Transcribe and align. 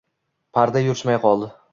Parda 0.57 0.81
yurishmay 0.85 1.19
qoldi. 1.27 1.51